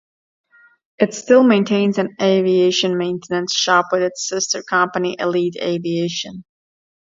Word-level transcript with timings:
It 0.97 1.13
still 1.13 1.43
maintains 1.43 1.99
an 1.99 2.15
aviation 2.19 2.97
maintenance 2.97 3.53
shop 3.53 3.85
with 3.91 4.01
its 4.01 4.27
sister 4.27 4.63
company 4.63 5.15
Elite 5.19 5.57
Aviation. 5.61 6.43